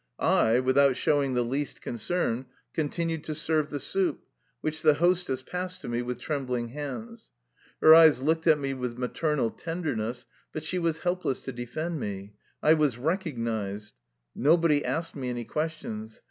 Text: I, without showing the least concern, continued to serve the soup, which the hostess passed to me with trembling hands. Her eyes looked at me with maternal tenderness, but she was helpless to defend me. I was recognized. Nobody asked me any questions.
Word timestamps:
I, 0.17 0.59
without 0.59 0.95
showing 0.95 1.35
the 1.35 1.43
least 1.43 1.79
concern, 1.79 2.47
continued 2.73 3.23
to 3.25 3.35
serve 3.35 3.69
the 3.69 3.79
soup, 3.79 4.23
which 4.59 4.81
the 4.81 4.95
hostess 4.95 5.43
passed 5.43 5.81
to 5.81 5.87
me 5.87 6.01
with 6.01 6.17
trembling 6.17 6.69
hands. 6.69 7.29
Her 7.81 7.93
eyes 7.93 8.19
looked 8.19 8.47
at 8.47 8.57
me 8.57 8.73
with 8.73 8.97
maternal 8.97 9.51
tenderness, 9.51 10.25
but 10.53 10.63
she 10.63 10.79
was 10.79 11.01
helpless 11.01 11.43
to 11.43 11.51
defend 11.51 11.99
me. 11.99 12.33
I 12.63 12.73
was 12.73 12.97
recognized. 12.97 13.93
Nobody 14.33 14.83
asked 14.83 15.15
me 15.15 15.29
any 15.29 15.45
questions. 15.45 16.19